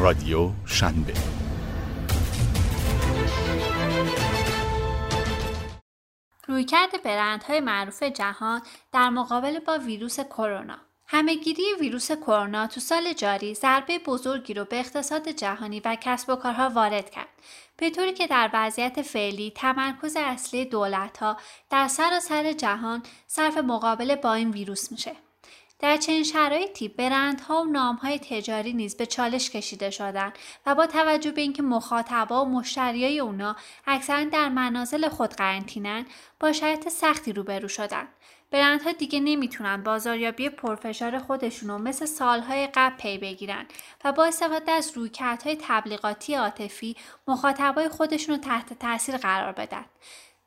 [0.00, 1.12] رادیو شنبه.
[6.48, 10.76] رویکرد برندهای معروف جهان در مقابل با ویروس کرونا.
[11.06, 16.36] همهگیری ویروس کرونا تو سال جاری ضربه بزرگی رو به اقتصاد جهانی و کسب و
[16.36, 17.28] کارها وارد کرد.
[17.76, 21.36] به طوری که در وضعیت فعلی تمرکز اصلی دولتها
[21.70, 25.16] در سراسر جهان صرف مقابله با این ویروس میشه.
[25.80, 30.32] در چنین شرایطی برندها و نامهای تجاری نیز به چالش کشیده شدند
[30.66, 36.06] و با توجه به اینکه مخاطبا و مشتریای اونا اکثرا در منازل خود قرنطینن
[36.40, 38.08] با شرایط سختی روبرو شدند.
[38.50, 43.66] برندها دیگه نمی‌تونن بازاریابی پرفشار خودشونو مثل سالهای قبل پی بگیرن
[44.04, 46.96] و با استفاده از رویکردهای تبلیغاتی عاطفی
[47.28, 49.84] مخاطبای خودشونو تحت تاثیر قرار بدن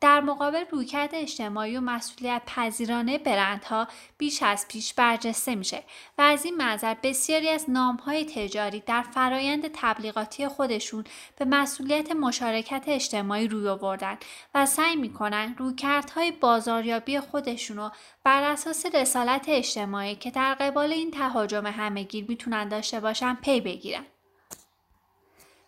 [0.03, 5.83] در مقابل رویکرد اجتماعی و مسئولیت پذیرانه برندها بیش از پیش برجسته میشه
[6.17, 11.03] و از این منظر بسیاری از نامهای تجاری در فرایند تبلیغاتی خودشون
[11.37, 14.17] به مسئولیت مشارکت اجتماعی روی آوردن
[14.55, 17.91] و سعی می‌کنن رویکردهای بازاریابی خودشون رو
[18.23, 24.05] بر اساس رسالت اجتماعی که در قبال این تهاجم همهگیر می‌تونن داشته باشن پی بگیرن.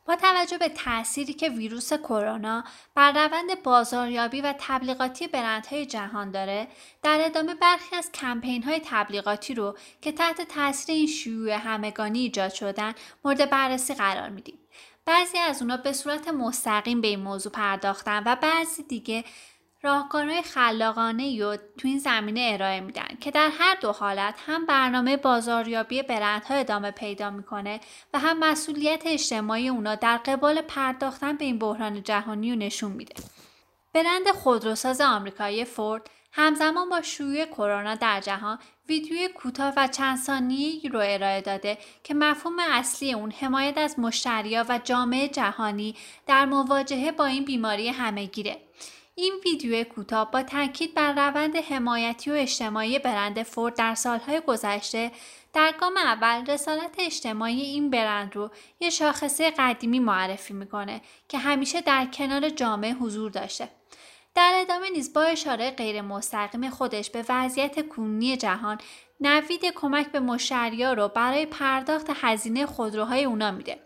[0.05, 2.63] با توجه به تأثیری که ویروس کرونا
[2.95, 6.67] بر روند بازاریابی و تبلیغاتی برندهای جهان داره
[7.03, 12.53] در ادامه برخی از کمپین های تبلیغاتی رو که تحت تاثیر این شیوع همگانی ایجاد
[12.53, 12.93] شدن
[13.25, 14.59] مورد بررسی قرار میدیم.
[15.05, 19.23] بعضی از اونا به صورت مستقیم به این موضوع پرداختن و بعضی دیگه
[19.86, 25.17] راهکارهای خلاقانه رو تو این زمینه ارائه میدن که در هر دو حالت هم برنامه
[25.17, 27.80] بازاریابی برندها ادامه پیدا می‌کنه
[28.13, 33.13] و هم مسئولیت اجتماعی اونا در قبال پرداختن به این بحران جهانی رو نشون میده.
[33.94, 40.89] برند خودروساز آمریکایی فورد همزمان با شیوع کرونا در جهان ویدیوی کوتاه و چند ثانیه‌ای
[40.89, 45.95] رو ارائه داده که مفهوم اصلی اون حمایت از مشتریا و جامعه جهانی
[46.28, 48.64] در مواجهه با این بیماری همهگیره.
[49.17, 55.12] این ویدیو کوتاه با تاکید بر روند حمایتی و اجتماعی برند فورد در سالهای گذشته
[55.53, 61.81] در گام اول رسالت اجتماعی این برند رو یه شاخصه قدیمی معرفی می‌کنه که همیشه
[61.81, 63.69] در کنار جامعه حضور داشته.
[64.35, 68.78] در ادامه نیز با اشاره غیر مستقیم خودش به وضعیت کنونی جهان
[69.19, 73.79] نوید کمک به مشتریا رو برای پرداخت هزینه خودروهای اونا میده.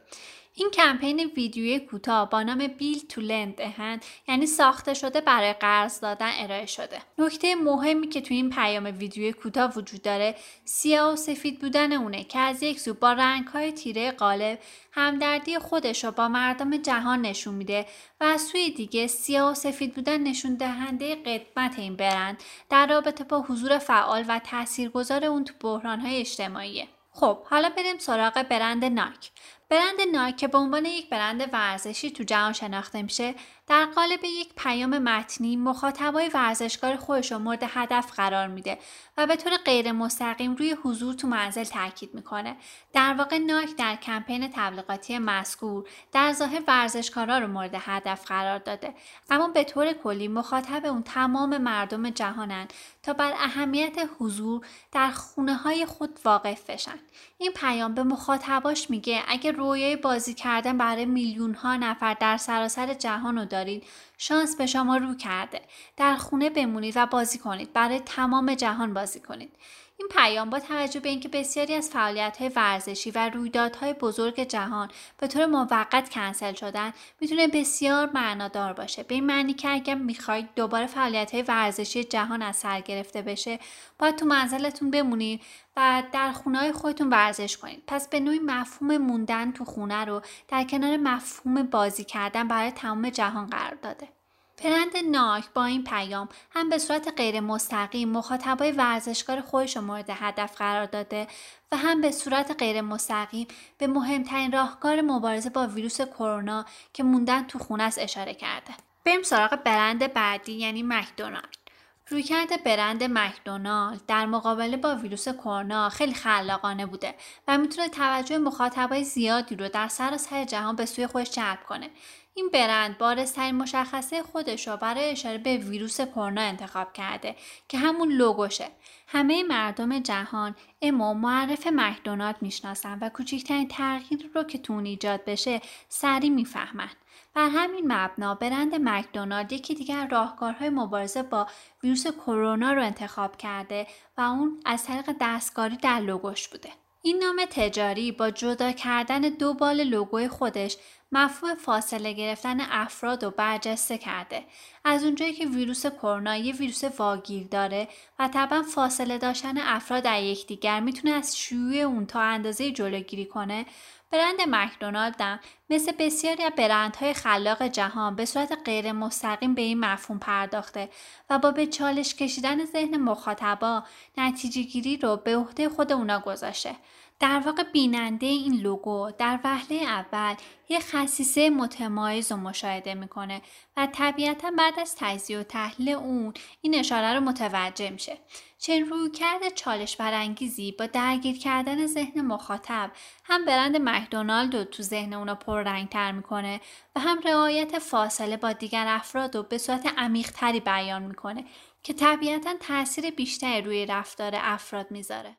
[0.59, 5.99] این کمپین ویدیوی کوتاه با نام بیل تو لند هند یعنی ساخته شده برای قرض
[5.99, 6.99] دادن ارائه شده.
[7.17, 12.23] نکته مهمی که تو این پیام ویدیوی کوتاه وجود داره سیاه و سفید بودن اونه
[12.23, 14.59] که از یک سو با های تیره قالب
[14.91, 17.85] همدردی خودش رو با مردم جهان نشون میده
[18.21, 23.23] و از سوی دیگه سیاه و سفید بودن نشون دهنده قدمت این برند در رابطه
[23.23, 26.87] با حضور فعال و تاثیرگذار اون تو های اجتماعیه.
[27.11, 29.31] خب حالا بریم سراغ برند ناک
[29.69, 33.35] برند نایک که به عنوان یک برند ورزشی تو جهان شناخته میشه
[33.69, 38.77] در قالب یک پیام متنی مخاطبای ورزشکار خودش رو مورد هدف قرار میده
[39.17, 42.55] و به طور غیر مستقیم روی حضور تو منزل تاکید می‌کنه.
[42.93, 48.93] در واقع نایک در کمپین تبلیغاتی مذکور در ظاهر ورزشکارا رو مورد هدف قرار داده.
[49.29, 52.67] اما به طور کلی مخاطب اون تمام مردم جهانن
[53.03, 56.99] تا بر اهمیت حضور در خونه های خود واقف بشن.
[57.37, 62.93] این پیام به مخاطباش میگه اگه رویای بازی کردن برای میلیون ها نفر در سراسر
[62.93, 63.83] جهان رو دارید
[64.17, 65.61] شانس به شما رو کرده.
[65.97, 67.73] در خونه بمونید و بازی کنید.
[67.73, 69.51] برای تمام جهان بازی کنید.
[69.99, 75.27] این پیام با توجه به اینکه بسیاری از های ورزشی و رویدادهای بزرگ جهان به
[75.27, 79.03] طور موقت کنسل شدن می‌تونه بسیار معنادار باشه.
[79.03, 83.59] به این معنی که اگر می‌خواید دوباره های ورزشی جهان از سر گرفته بشه
[83.99, 85.41] باید تو منزلتون بمونید
[85.77, 87.83] و در خونه خودتون ورزش کنید.
[87.87, 93.09] پس به نوعی مفهوم موندن تو خونه رو در کنار مفهوم بازی کردن برای تمام
[93.09, 94.18] جهان قرار داده.
[94.63, 100.09] برند ناک با این پیام هم به صورت غیر مستقیم مخاطبای ورزشکار خودش رو مورد
[100.09, 101.27] هدف قرار داده
[101.71, 103.47] و هم به صورت غیر مستقیم
[103.77, 108.73] به مهمترین راهکار مبارزه با ویروس کرونا که موندن تو خونه اشاره کرده.
[109.05, 111.68] بریم سراغ برند بعدی یعنی مکدونالد.
[112.09, 117.15] رویکرد برند مکدونالد در مقابله با ویروس کرونا خیلی خلاقانه بوده
[117.47, 121.89] و می‌تونه توجه مخاطبای زیادی رو در سراسر جهان به سوی خودش جلب کنه.
[122.33, 127.35] این برند بارزترین مشخصه خودش رو برای اشاره به ویروس کرونا انتخاب کرده
[127.67, 128.67] که همون لوگوشه.
[129.07, 135.61] همه مردم جهان امو معرف مکدونالد می‌شناسن و کوچکترین تغییر رو که تون ایجاد بشه
[135.89, 136.89] سریع می‌فهمن.
[137.33, 141.47] بر همین مبنا برند مکدونالد یکی دیگر راهکارهای مبارزه با
[141.83, 143.87] ویروس کرونا رو انتخاب کرده
[144.17, 146.69] و اون از طریق دستکاری در لوگوش بوده.
[147.01, 150.77] این نام تجاری با جدا کردن دو بال لوگوی خودش
[151.11, 154.43] مفهوم فاصله گرفتن افراد رو برجسته کرده.
[154.85, 157.87] از اونجایی که ویروس کرونا یه ویروس واگیر داره
[158.19, 163.65] و طبعا فاصله داشتن افراد در یکدیگر می‌تونه از شیوع اون تا اندازه جلوگیری کنه
[164.11, 165.39] برند مکدونالد هم
[165.69, 170.89] مثل بسیاری از برندهای خلاق جهان به صورت غیر مستقیم به این مفهوم پرداخته
[171.29, 173.83] و با به چالش کشیدن ذهن مخاطبا
[174.17, 176.75] نتیجه گیری رو به عهده خود اونا گذاشته.
[177.19, 180.35] در واقع بیننده این لوگو در وهله اول
[180.69, 183.41] یه خصیصه متمایز رو مشاهده می‌کنه
[183.77, 188.17] و طبیعتا بعد از تجزیه و تحلیل اون این اشاره رو متوجه میشه.
[188.59, 192.91] چنین روی کرده چالش برانگیزی با درگیر کردن ذهن مخاطب
[193.23, 196.61] هم برند مکدونالد رو تو ذهن اونا پررنگتر می‌کنه
[196.95, 201.45] و هم رعایت فاصله با دیگر افراد رو به صورت عمیقتری بیان می‌کنه
[201.83, 205.37] که طبیعتا تاثیر بیشتری روی رفتار افراد می‌ذاره.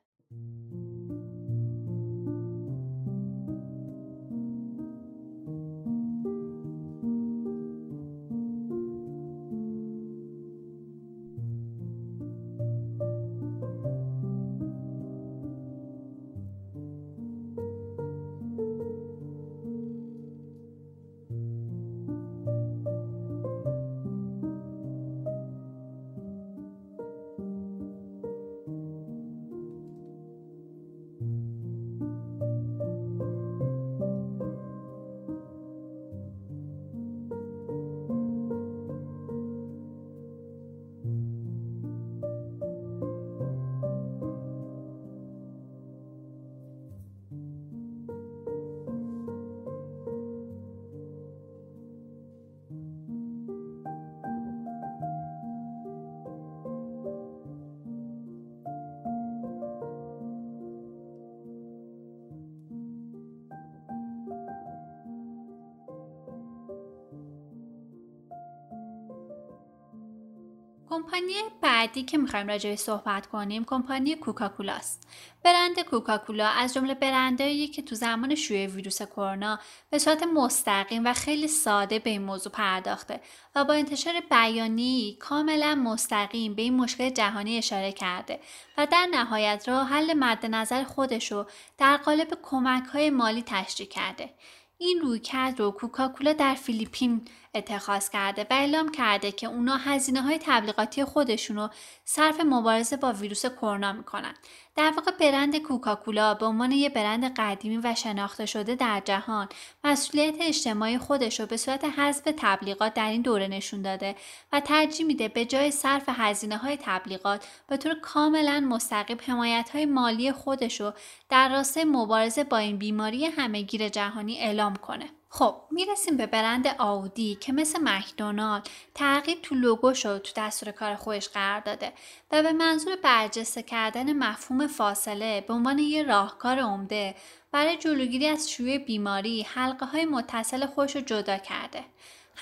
[70.90, 75.08] کمپانی بعدی که می‌خوایم راجع صحبت کنیم کمپانی کوکاکولاست.
[75.44, 79.58] برند کوکاکولا از جمله برندهایی که تو زمان شیوع ویروس کرونا
[79.90, 83.20] به صورت مستقیم و خیلی ساده به این موضوع پرداخته
[83.54, 88.40] و با انتشار بیانی کاملا مستقیم به این مشکل جهانی اشاره کرده
[88.78, 91.46] و در نهایت راه حل مد نظر خودشو
[91.78, 94.34] در قالب کمک های مالی تشریح کرده.
[94.78, 100.38] این رویکرد رو کوکاکولا در فیلیپین اتخاذ کرده و اعلام کرده که اونا هزینه های
[100.43, 101.69] تبلیغاتی خودشونو
[102.05, 104.35] صرف مبارزه با ویروس کرونا می‌کنن.
[104.76, 109.49] در واقع برند کوکاکولا به عنوان یک برند قدیمی و شناخته شده در جهان
[109.85, 114.17] مسئولیت اجتماعی خودش رو به صورت حذف تبلیغات در این دوره نشون داده
[114.53, 119.87] و ترجیح میده به جای صرف هزینه های تبلیغات به طور کاملا مستقیم حمایت های
[119.87, 120.93] مالی خودش رو
[121.29, 125.19] در راستای مبارزه با این بیماری همهگیر جهانی اعلام کنه.
[125.32, 130.97] خب می‌رسیم به برند آودی که مثل مکدونالد تغییر تو لوگوش رو تو دستور کار
[130.97, 131.93] خودش قرار داده
[132.31, 137.15] و به منظور برجسته کردن مفهوم فاصله به عنوان یه راهکار عمده
[137.53, 141.85] برای جلوگیری از شیوع بیماری حلقه های متصل خودش رو جدا کرده.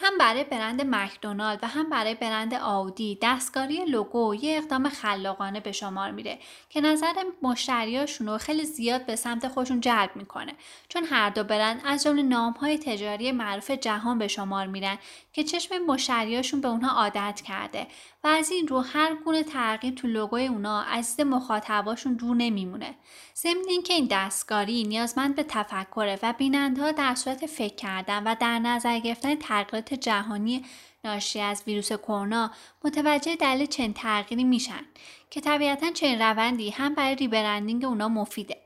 [0.01, 5.73] هم برای برند مکدونالد و هم برای برند آودی دستکاری لوگو یه اقدام خلاقانه به
[5.73, 6.39] شمار میره
[6.71, 7.13] که نظر
[7.43, 10.53] مشتریاشون رو خیلی زیاد به سمت خودشون جلب می‌کنه.
[10.89, 14.99] چون هر دو برند از جمله نامهای تجاری معروف جهان به شمار میرن
[15.33, 17.87] که چشم مشتریاشون به اونها عادت کرده
[18.25, 22.95] و از این رو هر گونه تغییر تو لوگوی اونا از مخاطباشون دور نمیمونه.
[23.37, 28.59] ضمن اینکه این دستکاری نیازمند به تفکره و بینندها در صورت فکر کردن و در
[28.59, 30.65] نظر گرفتن تغییرات جهانی
[31.05, 32.51] ناشی از ویروس کرونا
[32.85, 34.85] متوجه دلیل چنین تغییری میشن
[35.31, 38.57] که طبیعتا چنین روندی هم برای ریبرندینگ اونا مفیده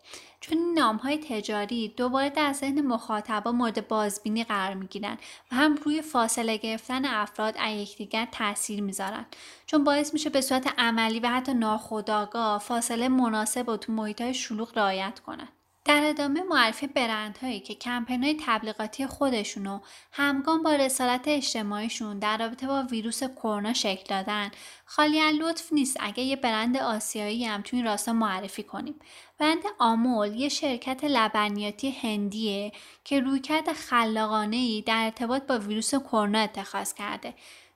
[0.40, 5.18] چون این نام های تجاری دوباره در ذهن مخاطبا مورد بازبینی قرار می گیرن
[5.52, 9.26] و هم روی فاصله گرفتن افراد از یکدیگر تاثیر می‌ذارن
[9.66, 14.34] چون باعث میشه به صورت عملی و حتی ناخودآگاه فاصله مناسب و تو محیط های
[14.34, 15.48] شلوغ رعایت کنند.
[15.84, 19.80] در ادامه معرفی برندهایی که کمپین های تبلیغاتی خودشونو
[20.12, 24.50] همگام با رسالت اجتماعیشون در رابطه با ویروس کرونا شکل دادن.
[24.84, 28.94] خالی لطف نیست اگه یه برند آسیایی هم تو این راستا معرفی کنیم.
[29.38, 32.72] برند آمول یه شرکت لبنیاتی هندیه
[33.04, 37.34] که رویکرد خلاقانه در ارتباط با ویروس کرونا اتخاذ کرده.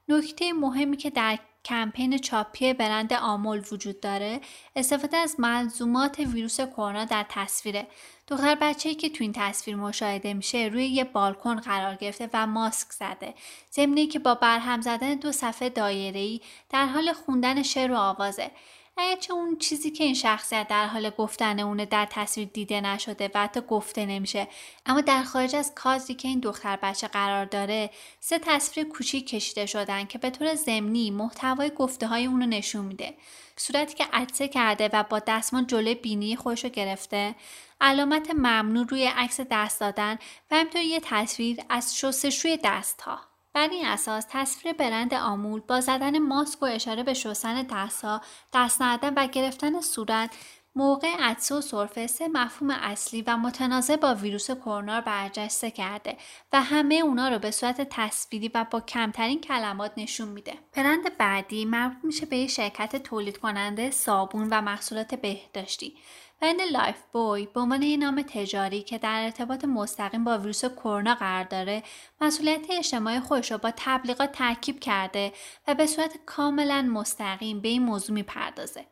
[0.08, 4.40] نکته مهمی که در کمپین چاپی برند آمول وجود داره.
[4.76, 7.86] استفاده از ملزومات ویروس کرونا در تصویره.
[8.28, 12.92] دختر بچه‌ای که تو این تصویر مشاهده میشه روی یه بالکن قرار گرفته و ماسک
[12.92, 13.34] زده.
[13.72, 18.50] ضمنی که با برهم زدن دو صفحه دایره‌ای در حال خوندن شعر و آوازه.
[18.98, 23.42] اگرچه اون چیزی که این شخصیت در حال گفتن اونه در تصویر دیده نشده و
[23.42, 24.48] حتی گفته نمیشه.
[24.86, 29.66] اما در خارج از کادری که این دختر بچه قرار داره سه تصویر کوچیک کشیده
[29.66, 33.14] شدن که به طور ضمنی محتوای گفته های اونو نشون میده.
[33.56, 37.34] صورتی که عطسه کرده و با دستمان جلوی بینی خودش رو گرفته.
[37.80, 40.18] علامت ممنوع روی عکس دست دادن
[40.50, 45.80] و همینطور یه تصویر از شستشوی دست ها بر این اساس تصویر برند آمول با
[45.80, 48.20] زدن ماسک و اشاره به شستن دستها
[48.52, 50.30] دست ندن و گرفتن صورت
[50.76, 56.16] موقع عطسه و سرفه سه مفهوم اصلی و متناسب با ویروس کرونا رو برجسته کرده
[56.52, 60.54] و همه اونا رو به صورت تصویری و با کمترین کلمات نشون میده.
[60.76, 65.94] برند بعدی مربوط میشه به یه شرکت تولید کننده صابون و محصولات بهداشتی.
[66.40, 71.44] برند Lifebuoy به عنوان یه نام تجاری که در ارتباط مستقیم با ویروس کرونا قرار
[71.44, 71.82] داره
[72.20, 75.32] مسئولیت اجتماعی خودش رو با تبلیغات ترکیب کرده
[75.68, 78.86] و به صورت کاملا مستقیم به این موضوع می‌پردازه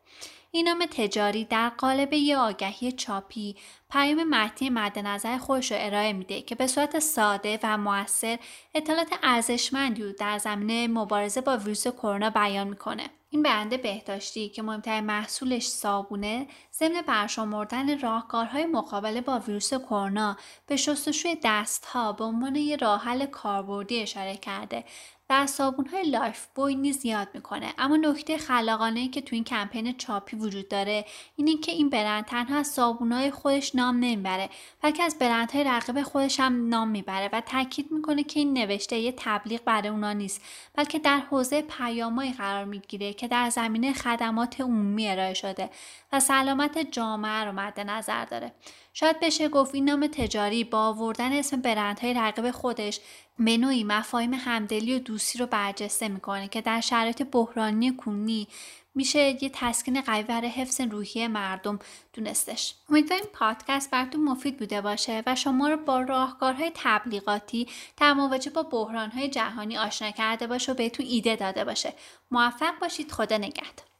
[0.54, 3.56] این نام تجاری در قالب یه آگهی چاپی
[3.90, 8.38] پیام متنی مد نظر خودش رو ارائه میده که به صورت ساده و موثر
[8.75, 13.11] اطلاعات ارزشمندی رو در زمینه مبارزه با ویروس کرونا بیان می‌کنه.
[13.30, 20.76] این برند بهداشتی که مهمترین محصولش صابونه ضمن برشمردن راهکارهای مقابله با ویروس کرونا به
[20.76, 24.84] شستشوی دستها به عنوان یه راه حل کاربردی اشاره کرده
[25.32, 27.74] از صابون های Lifebuoy نیز یاد می‌کنه.
[27.78, 31.04] اما نکته خلاقانه که تو این کمپین چاپی وجود داره
[31.36, 34.50] اینه که این برند تنها از صابون های خودش نام نمی‌بره
[34.82, 39.14] بلکه از برندهای رقیب خودش هم نام می‌بره و تاکید می‌کنه که این نوشته یه
[39.16, 40.42] تبلیغ برای اونا نیست
[40.74, 45.70] بلکه در حوزه پیامایی قرار می‌گیره که در زمینه خدمات عمومی ارائه شده
[46.12, 48.52] و سلامت جامعه رو مد نظر داره.
[48.96, 53.00] شاید بشه گفت این نام تجاری با آوردن اسم برندهای رقیب خودش
[53.38, 58.48] به نوعی مفاهیم همدلی و دوستی رو برجسته می‌کنه که در شرایط بحرانی کنی
[58.94, 61.78] میشه یه تسکین قوی برای حفظ روحی مردم
[62.12, 62.74] دونستش.
[62.88, 68.62] امیدواریم پادکست براتون مفید بوده باشه و شما رو با راهکارهای تبلیغاتی در مواجه با
[68.62, 71.92] بحرانهای جهانی آشنا کرده باشه و بهتون ایده داده باشه.
[72.30, 73.12] موفق باشید.
[73.12, 73.93] خدا نگهدار.